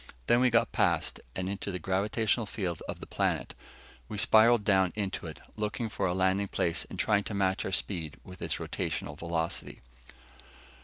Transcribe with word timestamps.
Then 0.25 0.39
we 0.39 0.49
got 0.49 0.71
past, 0.71 1.19
and 1.35 1.47
into 1.47 1.71
the 1.71 1.77
gravitational 1.77 2.47
field 2.47 2.81
of 2.87 2.99
the 2.99 3.05
planet. 3.05 3.53
We 4.09 4.17
spiralled 4.17 4.63
down 4.63 4.91
around 4.97 5.19
it, 5.23 5.41
looking 5.55 5.89
for 5.89 6.07
a 6.07 6.13
landing 6.15 6.47
place 6.47 6.87
and 6.89 6.97
trying 6.97 7.23
to 7.25 7.35
match 7.35 7.65
our 7.65 7.71
speed 7.71 8.17
with 8.23 8.41
its 8.41 8.55
rotational 8.55 9.15
velocity. 9.15 9.81